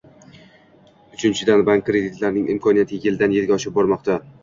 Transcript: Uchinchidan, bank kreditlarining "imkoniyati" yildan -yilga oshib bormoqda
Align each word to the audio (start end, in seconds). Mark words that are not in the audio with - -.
Uchinchidan, 1.17 1.63
bank 1.69 1.87
kreditlarining 1.91 2.51
"imkoniyati" 2.57 3.03
yildan 3.07 3.39
-yilga 3.41 3.61
oshib 3.63 3.81
bormoqda 3.81 4.23